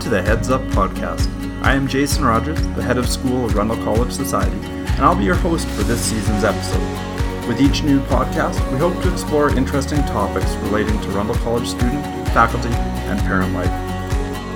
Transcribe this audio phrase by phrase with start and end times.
[0.00, 1.28] to the Heads Up podcast.
[1.62, 5.24] I am Jason Rogers, the head of school of Rundle College Society, and I'll be
[5.24, 7.46] your host for this season's episode.
[7.46, 12.02] With each new podcast, we hope to explore interesting topics relating to Rundle College student,
[12.28, 13.68] faculty, and parent life.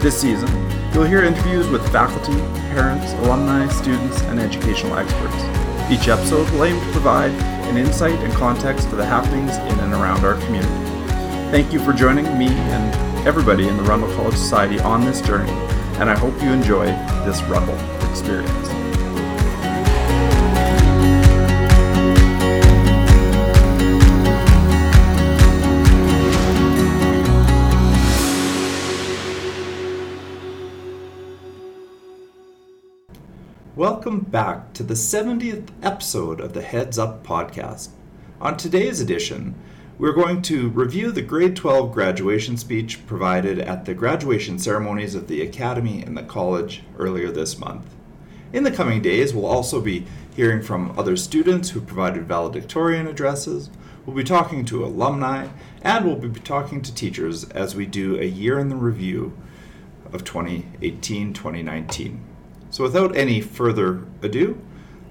[0.02, 0.48] This season,
[0.94, 2.38] you'll hear interviews with faculty,
[2.72, 5.44] parents, alumni, students, and educational experts.
[5.90, 7.32] Each episode will aim to provide
[7.68, 10.72] an insight and context to the happenings in and around our community.
[11.50, 15.50] Thank you for joining me and everybody in the Rundle College Society on this journey,
[15.98, 16.84] and I hope you enjoy
[17.24, 17.74] this Rundle
[18.10, 18.68] experience.
[33.74, 37.88] Welcome back to the 70th episode of the Heads Up podcast.
[38.42, 39.54] On today's edition,
[39.96, 45.28] we're going to review the grade 12 graduation speech provided at the graduation ceremonies of
[45.28, 47.94] the Academy and the college earlier this month.
[48.52, 53.70] In the coming days, we'll also be hearing from other students who provided valedictorian addresses.
[54.04, 55.48] We'll be talking to alumni,
[55.82, 59.36] and we'll be talking to teachers as we do a year in the review
[60.12, 62.20] of 2018 2019.
[62.70, 64.60] So, without any further ado,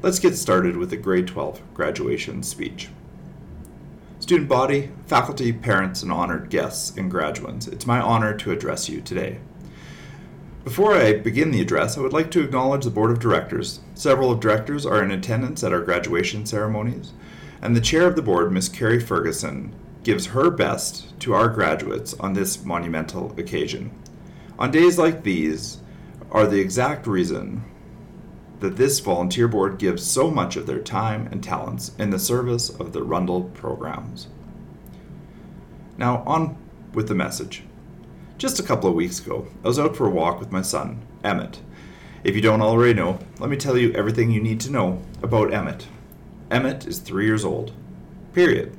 [0.01, 2.89] let's get started with the grade 12 graduation speech.
[4.23, 9.01] Student body, faculty, parents, and honored guests and graduates, it's my honor to address you
[9.01, 9.39] today.
[10.63, 13.81] Before I begin the address, I would like to acknowledge the Board of Directors.
[13.95, 17.11] Several of directors are in attendance at our graduation ceremonies,
[17.61, 18.69] and the chair of the board, Ms.
[18.69, 23.91] Carrie Ferguson, gives her best to our graduates on this monumental occasion.
[24.57, 25.79] On days like these
[26.31, 27.65] are the exact reason
[28.63, 32.69] that this volunteer board gives so much of their time and talents in the service
[32.69, 34.27] of the Rundle programs.
[35.97, 36.55] Now, on
[36.93, 37.63] with the message.
[38.37, 41.01] Just a couple of weeks ago, I was out for a walk with my son,
[41.25, 41.59] Emmett.
[42.23, 45.53] If you don't already know, let me tell you everything you need to know about
[45.53, 45.85] Emmett.
[46.49, 47.73] Emmett is three years old.
[48.31, 48.77] Period.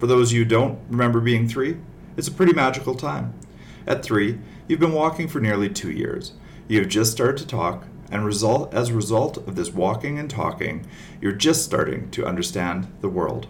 [0.00, 1.76] For those of you who don't remember being three,
[2.16, 3.34] it's a pretty magical time.
[3.86, 6.32] At three, you've been walking for nearly two years.
[6.66, 10.30] You have just started to talk, and result, as a result of this walking and
[10.30, 10.86] talking,
[11.20, 13.48] you're just starting to understand the world.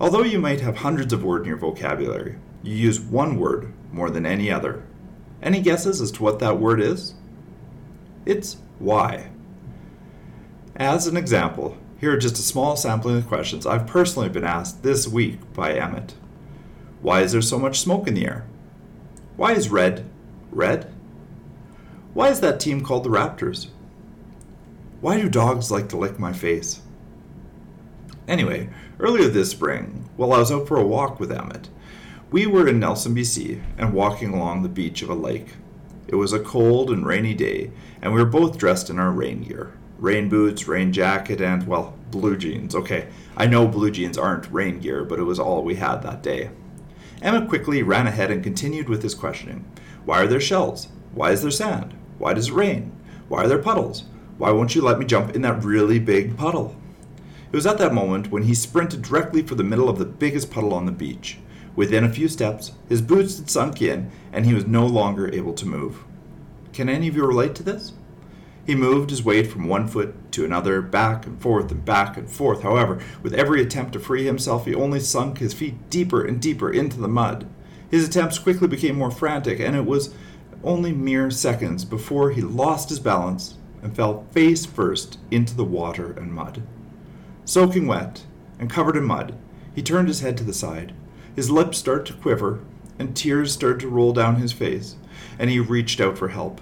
[0.00, 4.10] Although you might have hundreds of words in your vocabulary, you use one word more
[4.10, 4.82] than any other.
[5.42, 7.14] Any guesses as to what that word is?
[8.24, 9.30] It's why.
[10.74, 14.82] As an example, here are just a small sampling of questions I've personally been asked
[14.82, 16.14] this week by Emmett.
[17.02, 18.46] Why is there so much smoke in the air?
[19.36, 20.08] Why is red
[20.52, 20.92] red?
[22.14, 23.68] Why is that team called the Raptors?
[25.02, 26.80] Why do dogs like to lick my face?
[28.28, 28.68] Anyway,
[29.00, 31.68] earlier this spring, while I was out for a walk with Emmett,
[32.30, 35.54] we were in Nelson, BC, and walking along the beach of a lake.
[36.06, 39.42] It was a cold and rainy day, and we were both dressed in our rain
[39.42, 42.76] gear rain boots, rain jacket, and, well, blue jeans.
[42.76, 46.22] Okay, I know blue jeans aren't rain gear, but it was all we had that
[46.22, 46.50] day.
[47.20, 49.64] Emmett quickly ran ahead and continued with his questioning
[50.04, 50.86] Why are there shells?
[51.12, 51.92] Why is there sand?
[52.18, 52.92] Why does it rain?
[53.26, 54.04] Why are there puddles?
[54.42, 56.74] Why won't you let me jump in that really big puddle?
[57.52, 60.50] It was at that moment when he sprinted directly for the middle of the biggest
[60.50, 61.38] puddle on the beach.
[61.76, 65.52] Within a few steps, his boots had sunk in, and he was no longer able
[65.52, 66.02] to move.
[66.72, 67.92] Can any of you relate to this?
[68.66, 72.28] He moved his weight from one foot to another, back and forth and back and
[72.28, 72.62] forth.
[72.62, 76.68] However, with every attempt to free himself, he only sunk his feet deeper and deeper
[76.68, 77.46] into the mud.
[77.92, 80.12] His attempts quickly became more frantic, and it was
[80.64, 86.12] only mere seconds before he lost his balance and fell face first into the water
[86.12, 86.62] and mud.
[87.44, 88.24] Soaking wet
[88.58, 89.34] and covered in mud,
[89.74, 90.92] he turned his head to the side.
[91.34, 92.60] His lips started to quiver,
[92.98, 94.96] and tears started to roll down his face,
[95.38, 96.60] and he reached out for help.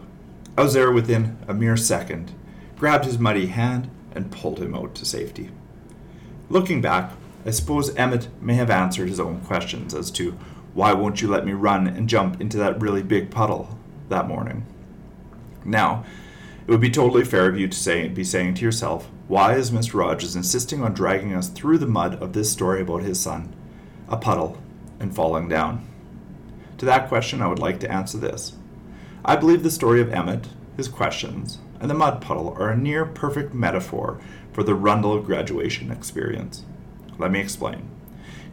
[0.56, 2.32] I was there within a mere second,
[2.76, 5.50] grabbed his muddy hand, and pulled him out to safety.
[6.48, 7.12] Looking back,
[7.44, 10.36] I suppose Emmett may have answered his own questions as to
[10.74, 13.78] why won't you let me run and jump into that really big puddle
[14.08, 14.66] that morning.
[15.64, 16.04] Now,
[16.70, 19.72] it would be totally fair of you to say, be saying to yourself, why is
[19.72, 19.94] Mr.
[19.94, 23.52] Rogers insisting on dragging us through the mud of this story about his son,
[24.08, 24.56] a puddle,
[25.00, 25.84] and falling down?
[26.78, 28.52] To that question, I would like to answer this.
[29.24, 30.46] I believe the story of Emmett,
[30.76, 34.20] his questions, and the mud puddle are a near perfect metaphor
[34.52, 36.62] for the Rundle graduation experience.
[37.18, 37.90] Let me explain.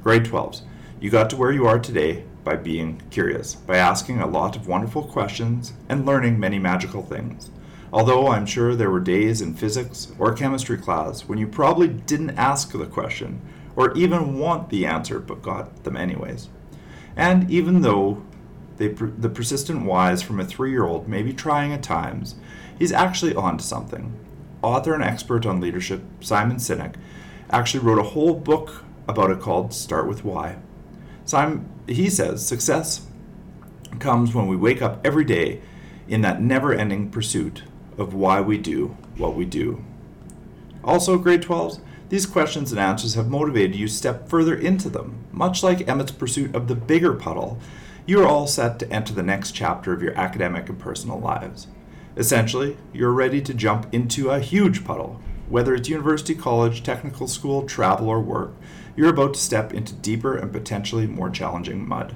[0.02, 0.62] Grade 12s,
[1.00, 4.68] you got to where you are today by being curious, by asking a lot of
[4.68, 7.52] wonderful questions and learning many magical things.
[7.92, 12.32] Although I'm sure there were days in physics or chemistry class when you probably didn't
[12.32, 13.42] ask the question
[13.76, 16.50] or even want the answer but got them anyways.
[17.16, 18.24] And even though
[18.76, 22.36] they the persistent whys from a three year old may be trying at times,
[22.78, 24.14] he's actually on to something.
[24.62, 26.96] Author and expert on leadership, Simon Sinek,
[27.50, 30.58] actually wrote a whole book about it called Start with Why.
[31.24, 33.08] Simon, he says success
[34.00, 35.62] comes when we wake up every day
[36.08, 37.64] in that never ending pursuit
[37.98, 39.84] of why we do what we do.
[40.84, 41.80] Also, grade 12s,
[42.10, 45.26] these questions and answers have motivated you to step further into them.
[45.32, 47.60] Much like Emmett's pursuit of the bigger puddle,
[48.06, 51.68] you are all set to enter the next chapter of your academic and personal lives.
[52.16, 55.20] Essentially, you're ready to jump into a huge puddle.
[55.50, 58.54] Whether it's university, college, technical school, travel, or work,
[58.96, 62.16] you're about to step into deeper and potentially more challenging mud.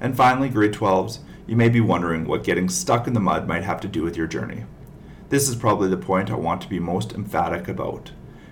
[0.00, 3.64] And finally, grade 12s, you may be wondering what getting stuck in the mud might
[3.64, 4.64] have to do with your journey.
[5.30, 8.10] This is probably the point I want to be most emphatic about.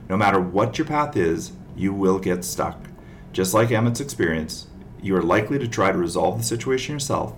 [0.09, 2.87] No matter what your path is, you will get stuck.
[3.33, 4.69] Just like Emmett's experience,
[5.03, 7.35] you are likely to try to resolve the situation yourself,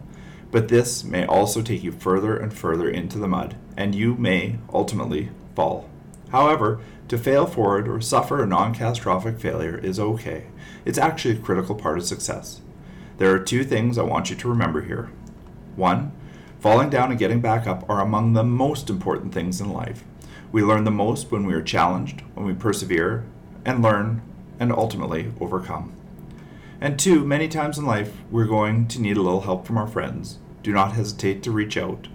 [0.50, 4.58] but this may also take you further and further into the mud, and you may
[4.74, 5.88] ultimately fall.
[6.32, 6.78] However,
[7.08, 10.48] to fail forward or suffer a non catastrophic failure is okay.
[10.84, 12.60] It's actually a critical part of success.
[13.16, 15.10] There are two things I want you to remember here.
[15.76, 16.12] One,
[16.60, 20.04] falling down and getting back up are among the most important things in life.
[20.52, 23.24] We learn the most when we are challenged, when we persevere,
[23.64, 24.22] and learn,
[24.58, 25.94] and ultimately overcome.
[26.80, 29.86] And two, many times in life, we're going to need a little help from our
[29.86, 30.38] friends.
[30.62, 32.08] Do not hesitate to reach out.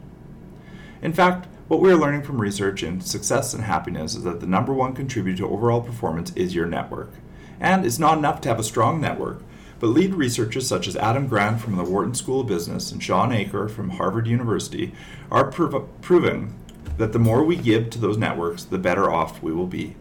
[1.02, 4.48] In fact, what we are learning from research in success and happiness is that the
[4.48, 7.12] number one contributor to overall performance is your network.
[7.60, 9.42] And it's not enough to have a strong network,
[9.86, 13.32] but lead researchers such as Adam Grant from the Wharton School of Business and Shawn
[13.32, 14.94] Achor from Harvard University
[15.30, 16.56] are prov- proving
[16.98, 19.96] that the more we give to those networks, the better off we will be.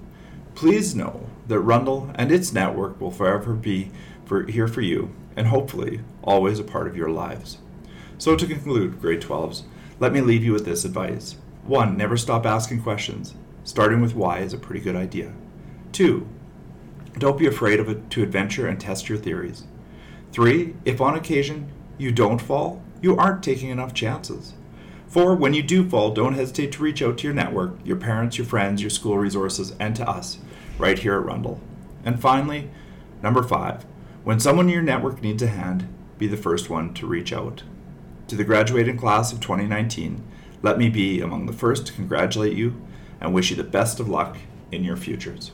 [0.54, 3.90] Please know that Rundle and its network will forever be
[4.24, 7.58] for, here for you, and hopefully always a part of your lives.
[8.16, 9.64] So, to conclude, grade 12s,
[10.00, 11.36] let me leave you with this advice.
[11.62, 13.34] One, never stop asking questions.
[13.64, 15.34] Starting with why is a pretty good idea.
[15.92, 16.26] Two,
[17.18, 19.64] don't be afraid of it to adventure and test your theories.
[20.34, 24.54] Three, if on occasion you don't fall, you aren't taking enough chances.
[25.06, 28.36] Four, when you do fall, don't hesitate to reach out to your network, your parents,
[28.36, 30.38] your friends, your school resources, and to us,
[30.76, 31.60] right here at Rundle.
[32.04, 32.68] And finally,
[33.22, 33.86] number five,
[34.24, 35.86] when someone in your network needs a hand,
[36.18, 37.62] be the first one to reach out.
[38.26, 40.20] To the graduating class of 2019,
[40.62, 42.82] let me be among the first to congratulate you
[43.20, 44.38] and wish you the best of luck
[44.72, 45.52] in your futures.